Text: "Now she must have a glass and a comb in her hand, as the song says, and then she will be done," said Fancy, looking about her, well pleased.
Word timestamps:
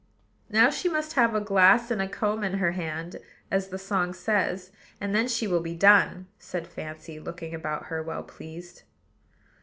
"Now 0.49 0.71
she 0.71 0.89
must 0.89 1.13
have 1.13 1.35
a 1.35 1.39
glass 1.39 1.91
and 1.91 2.01
a 2.01 2.07
comb 2.07 2.43
in 2.43 2.53
her 2.55 2.71
hand, 2.71 3.17
as 3.51 3.67
the 3.67 3.77
song 3.77 4.15
says, 4.15 4.71
and 4.99 5.13
then 5.13 5.27
she 5.27 5.45
will 5.45 5.61
be 5.61 5.75
done," 5.75 6.25
said 6.39 6.65
Fancy, 6.65 7.19
looking 7.19 7.53
about 7.53 7.85
her, 7.85 8.01
well 8.01 8.23
pleased. 8.23 8.81